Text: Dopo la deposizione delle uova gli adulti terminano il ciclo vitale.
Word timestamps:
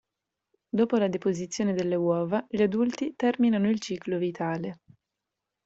Dopo 0.67 0.97
la 0.97 1.07
deposizione 1.07 1.73
delle 1.75 1.93
uova 1.93 2.43
gli 2.49 2.63
adulti 2.63 3.13
terminano 3.15 3.69
il 3.69 3.79
ciclo 3.79 4.17
vitale. 4.17 4.79